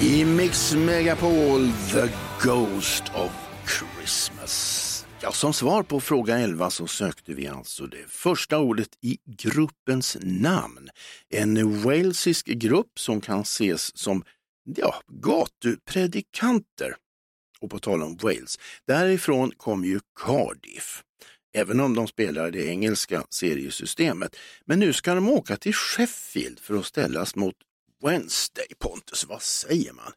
[0.00, 2.08] I Mix Megapol, The
[2.40, 3.32] Ghost of
[3.66, 5.06] Christmas.
[5.20, 10.16] Ja, som svar på fråga 11 så sökte vi alltså det första ordet i gruppens
[10.20, 10.88] namn.
[11.28, 14.24] En walesisk grupp som kan ses som
[14.76, 16.96] ja, gatupredikanter.
[17.60, 21.02] Och på tal om Wales, därifrån kom ju Cardiff.
[21.54, 24.36] Även om de spelar det engelska seriesystemet.
[24.64, 27.54] Men nu ska de åka till Sheffield för att ställas mot
[28.02, 28.66] Wednesday.
[28.78, 30.12] Pontus, vad säger man?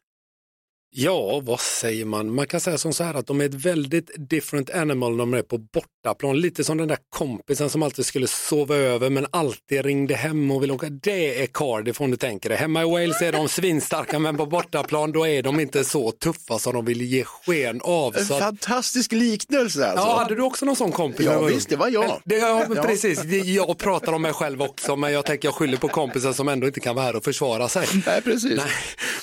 [0.94, 2.34] Ja, vad säger man?
[2.34, 5.34] Man kan säga som så här att de är ett väldigt different animal när de
[5.34, 6.40] är på bortaplan.
[6.40, 10.62] Lite som den där kompisen som alltid skulle sova över men alltid ringde hem och
[10.62, 10.88] ville åka.
[10.88, 12.56] Det är Cardiff om du tänker det.
[12.56, 16.58] Hemma i Wales är de svinstarka men på bortaplan då är de inte så tuffa
[16.58, 18.16] som de vill ge sken av.
[18.16, 20.06] En fantastisk liknelse alltså.
[20.06, 21.26] ja, hade du också någon sån kompis?
[21.26, 22.20] Ja, visst, det var jag.
[22.24, 22.82] Det, ja, Ja.
[22.82, 23.24] precis.
[23.44, 26.66] Jag pratar om mig själv också men jag tänker jag skyller på kompisen som ändå
[26.66, 27.86] inte kan vara här och försvara sig.
[28.06, 28.56] Nej, precis.
[28.56, 28.70] Nej,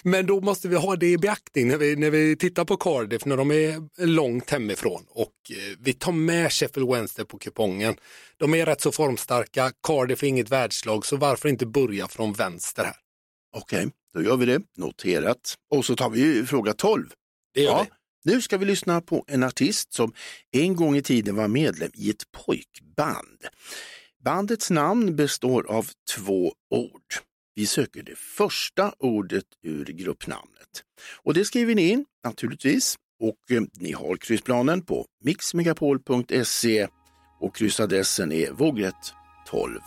[0.03, 3.25] men då måste vi ha det i beaktning när vi, när vi tittar på Cardiff
[3.25, 7.95] när de är långt hemifrån och eh, vi tar med Sheffield Wednesday på kupongen.
[8.37, 12.83] De är rätt så formstarka, Cardiff är inget världslag så varför inte börja från vänster
[12.83, 12.95] här?
[13.57, 14.61] Okej, då gör vi det.
[14.77, 15.55] Noterat.
[15.71, 17.09] Och så tar vi fråga 12.
[17.53, 17.85] Det gör Ja,
[18.23, 18.31] vi.
[18.33, 20.13] nu ska vi lyssna på en artist som
[20.51, 23.39] en gång i tiden var medlem i ett pojkband.
[24.23, 27.13] Bandets namn består av två ord.
[27.59, 30.83] Vi söker det första ordet ur gruppnamnet.
[31.23, 32.95] Och det skriver ni in naturligtvis.
[33.19, 36.87] Och eh, ni har kryssplanen på mixmegapol.se
[37.39, 39.13] och kryssadressen är vågrätt
[39.47, 39.79] 12.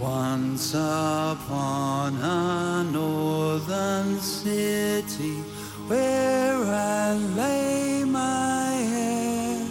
[0.00, 5.34] Once upon a northern city
[5.88, 9.66] where I lay my head,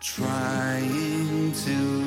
[0.00, 2.05] trying to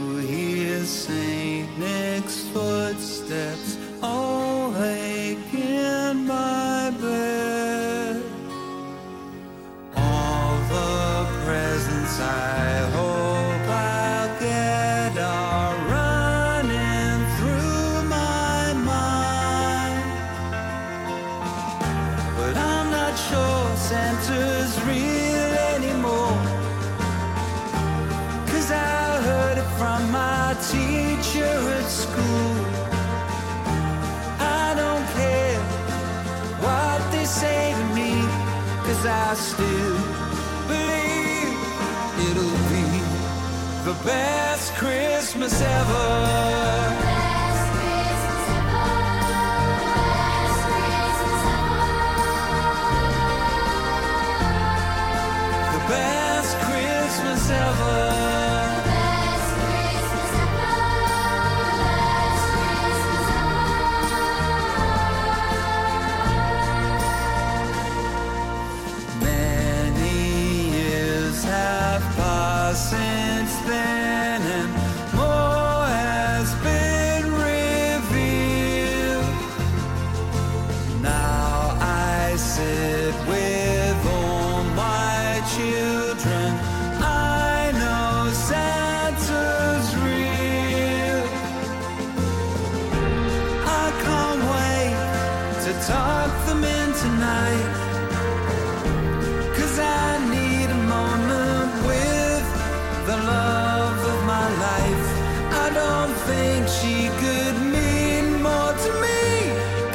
[106.77, 109.21] she could mean more to me.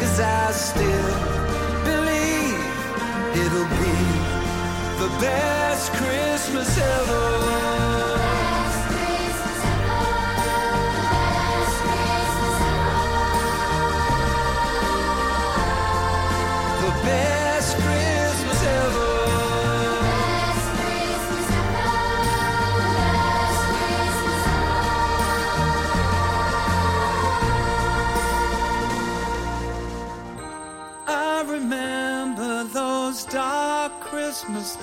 [0.00, 1.14] Cause I still
[1.90, 2.60] believe
[3.42, 3.96] it'll be
[5.02, 7.53] the best Christmas ever.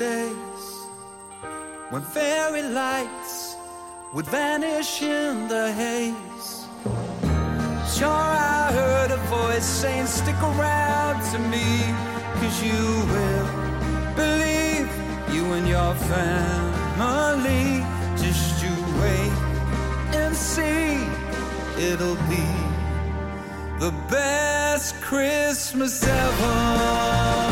[0.02, 0.66] Days
[1.92, 3.56] when fairy lights
[4.14, 6.52] would vanish in the haze.
[7.96, 8.28] Sure,
[8.58, 11.68] I heard a voice saying, Stick around to me,
[12.40, 12.84] cause you
[13.14, 13.48] will
[14.24, 14.88] believe
[15.36, 17.66] you and your family.
[18.24, 19.38] Just you wait
[20.22, 20.88] and see,
[21.90, 22.50] it'll be
[23.86, 27.51] the best Christmas ever.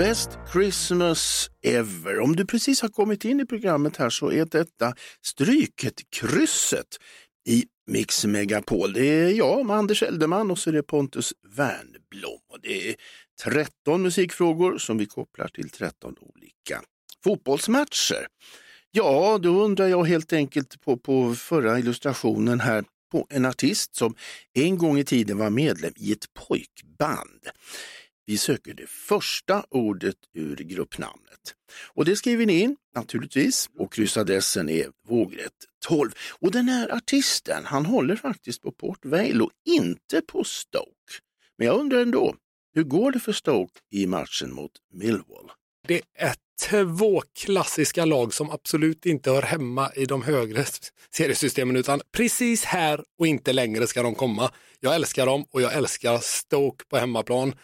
[0.00, 2.20] Best Christmas ever.
[2.20, 6.98] Om du precis har kommit in i programmet här så är detta Stryket-krysset
[7.48, 8.92] i Mix Megapol.
[8.92, 12.40] Det är jag, med Anders Eldeman och så är det Pontus Wernblom.
[12.52, 12.94] Och det är
[13.44, 16.82] 13 musikfrågor som vi kopplar till 13 olika
[17.24, 18.26] fotbollsmatcher.
[18.90, 24.14] Ja, då undrar jag helt enkelt på, på förra illustrationen här på en artist som
[24.52, 27.48] en gång i tiden var medlem i ett pojkband.
[28.30, 31.54] Vi söker det första ordet ur gruppnamnet.
[31.94, 35.52] Och det skriver ni in naturligtvis och kryssadressen är vågrätt
[35.86, 36.10] 12.
[36.40, 41.12] Och den här artisten, han håller faktiskt på Port Vale och inte på Stoke.
[41.58, 42.34] Men jag undrar ändå,
[42.74, 45.50] hur går det för Stoke i matchen mot Millwall?
[45.88, 46.34] Det är
[46.68, 50.64] två klassiska lag som absolut inte hör hemma i de högre
[51.14, 54.52] seriesystemen utan precis här och inte längre ska de komma.
[54.80, 57.54] Jag älskar dem och jag älskar Stoke på hemmaplan.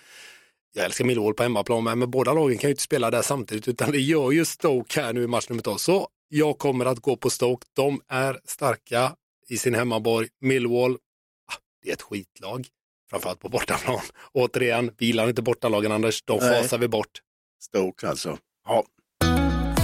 [0.77, 3.69] Jag älskar Millwall på hemmaplan med, men båda lagen kan ju inte spela där samtidigt
[3.69, 5.79] utan det gör ju Stoke här nu i match nummer två.
[5.79, 7.67] Så jag kommer att gå på Stoke.
[7.77, 9.13] De är starka
[9.49, 10.29] i sin hemmaborg.
[10.41, 12.67] Millwall, ah, det är ett skitlag.
[13.11, 14.01] Framförallt på bortaplan.
[14.33, 16.63] Återigen, vi gillar inte bortalagen Anders, de Nej.
[16.63, 17.21] fasar vi bort.
[17.63, 18.39] Stoke alltså.
[18.69, 18.85] Ja,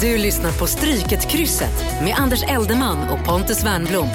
[0.00, 4.08] Du lyssnar på Stryket-krysset med Anders Eldeman och Pontus Wernblom.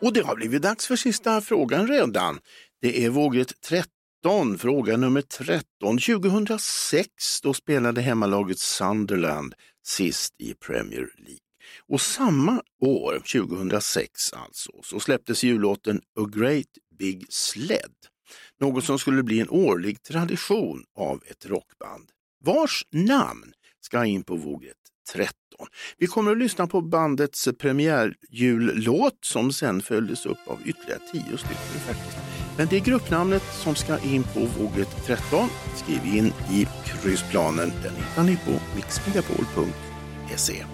[0.00, 2.38] Och det har blivit dags för sista frågan redan.
[2.84, 5.64] Det är vågrätt 13, fråga nummer 13.
[5.98, 9.54] 2006 då spelade hemmalaget Sunderland
[9.86, 11.38] sist i Premier League.
[11.88, 16.66] Och samma år, 2006 alltså, så släpptes jullåten A Great
[16.98, 17.92] Big Sled.
[18.60, 22.10] Något som skulle bli en årlig tradition av ett rockband.
[22.44, 24.76] Vars namn ska in på vågrätt
[25.12, 25.34] 13.
[25.98, 31.80] Vi kommer att lyssna på bandets premiärjullåt som sen följdes upp av ytterligare tio stycken
[31.86, 32.43] faktiskt.
[32.56, 35.48] Men det är gruppnamnet som ska in på vågrätt 13.
[35.74, 37.72] Skriv in i kryssplanen.
[37.82, 40.64] Den hittar ni på mixmegapol.se.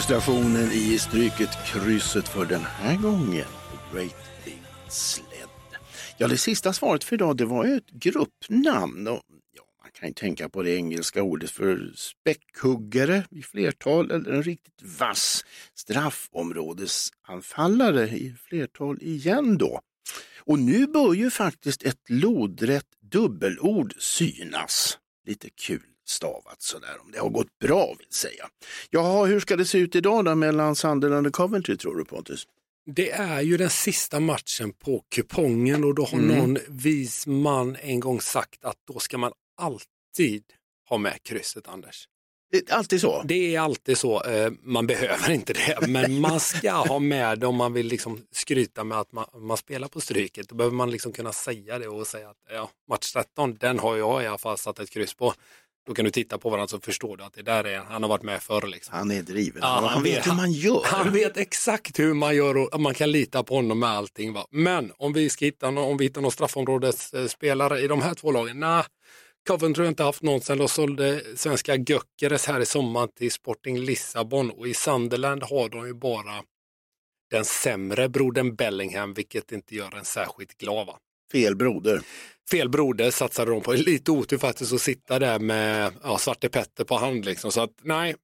[0.00, 3.44] illustrationen i Stryket krysset för den här gången.
[3.44, 5.48] The Great Big Sled.
[6.16, 9.08] Ja, det sista svaret för idag det var ett gruppnamn.
[9.08, 9.22] Och,
[9.56, 14.42] ja, man kan ju tänka på det engelska ordet för späckhuggare i flertal eller en
[14.42, 15.44] riktigt vass
[15.74, 19.80] straffområdesanfallare i flertal igen då.
[20.38, 24.98] Och nu bör ju faktiskt ett lodrätt dubbelord synas.
[25.26, 28.48] Lite kul stavat sådär, om det har gått bra vill säga.
[28.90, 32.46] Jaha, hur ska det se ut idag då mellan Sunderland och Coventry tror du Pontus?
[32.86, 36.38] Det är ju den sista matchen på kupongen och då har Mm.
[36.38, 40.42] någon vis man en gång sagt att då ska man alltid
[40.88, 42.08] ha med krysset Anders.
[42.52, 43.22] Det är alltid så?
[43.24, 47.46] Det är alltid så, eh, man behöver inte det, men man ska ha med det
[47.46, 50.48] om man vill liksom skryta med att man, man spelar på stryket.
[50.48, 53.96] Då behöver man liksom kunna säga det och säga att ja, match 13, den har
[53.96, 55.34] jag i alla fall satt ett kryss på.
[55.86, 58.08] Då kan du titta på varandra så förstår du att det där är, han har
[58.10, 58.66] varit med förr.
[58.66, 58.94] Liksom.
[58.94, 60.82] Han är driven, Ja, han, vet hur man gör.
[60.84, 64.32] Han vet exakt hur man gör och man kan lita på honom med allting.
[64.32, 64.46] Va?
[64.50, 68.30] Men om vi ska hitta, nå- om vi hittar någon straffområdesspelare i de här två
[68.32, 68.84] lagen, nej.
[69.48, 73.78] Coventry har inte haft någon sedan de sålde svenska Göckeres här i sommar till Sporting
[73.78, 76.42] Lissabon och i Sunderland har de ju bara
[77.30, 80.86] den sämre brodern Bellingham, vilket inte gör en särskilt glad.
[80.86, 80.98] Va?
[81.32, 82.00] Fel broder.
[82.50, 83.72] Fel broder satsade de på.
[83.72, 87.24] Lite otur faktiskt att sitta där med ja, Svarte Petter på hand.
[87.24, 87.52] Liksom.
[87.52, 88.14] Så att nej,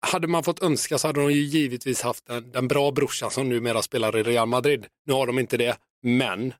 [0.00, 3.48] hade man fått önska så hade de ju givetvis haft den, den bra brorsan som
[3.48, 4.86] numera spelar i Real Madrid.
[5.06, 6.54] Nu har de inte det, men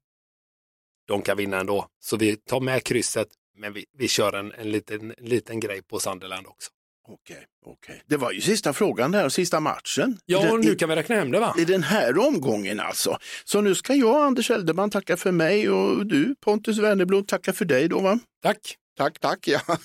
[1.09, 1.87] de kan vinna ändå.
[2.01, 5.83] Så vi tar med krysset, men vi, vi kör en, en, liten, en liten grej
[5.83, 6.71] på Sunderland också.
[7.09, 8.03] Okej, okej.
[8.07, 10.19] Det var ju sista frågan där och sista matchen.
[10.27, 11.55] Ja, den- nu kan vi räkna hem det va?
[11.59, 13.19] I den här omgången alltså.
[13.45, 17.65] Så nu ska jag, Anders Elderman, tacka för mig och du, Pontus Wennerblom, tacka för
[17.65, 18.19] dig då va?
[18.43, 18.59] Tack!
[18.99, 19.61] Tack, tack ja.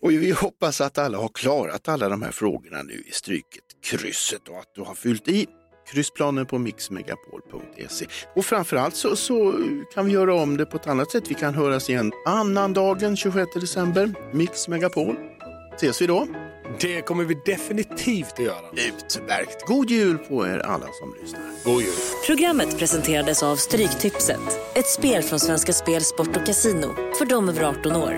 [0.00, 4.48] Och vi hoppas att alla har klarat alla de här frågorna nu i Stryket krysset
[4.48, 5.46] och att du har fyllt i
[5.92, 8.06] kryssplanen på mixmegapol.se.
[8.36, 9.54] Och framförallt så, så
[9.94, 11.24] kan vi göra om det på ett annat sätt.
[11.30, 15.16] Vi kan höras igen annandagen 26 december, Mix Megapol.
[15.80, 16.26] Ses vi då?
[16.80, 18.70] Det kommer vi definitivt att göra.
[18.72, 19.66] Utmärkt.
[19.66, 21.42] God jul på er alla som lyssnar.
[21.64, 21.92] God jul.
[22.26, 24.76] Programmet presenterades av Stryktipset.
[24.76, 26.94] Ett spel från Svenska Spel, Sport och Casino.
[27.18, 28.12] För de över 18 år.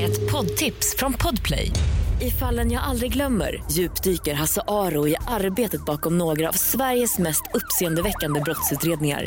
[0.00, 1.70] Ett poddtips från Podplay.
[2.20, 7.42] I fallen jag aldrig glömmer djupdyker Hasse Aro i arbetet bakom några av Sveriges mest
[7.54, 9.26] uppseendeväckande brottsutredningar.